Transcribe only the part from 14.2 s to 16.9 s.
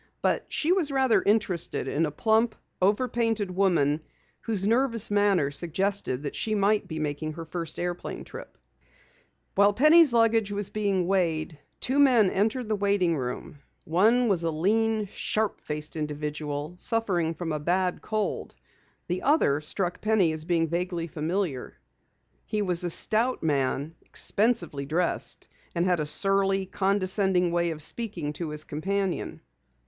was a lean, sharp faced individual